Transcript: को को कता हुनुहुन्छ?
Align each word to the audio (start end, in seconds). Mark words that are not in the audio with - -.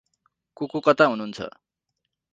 को 0.57 0.67
को 0.67 0.79
कता 0.79 1.05
हुनुहुन्छ? 1.05 1.41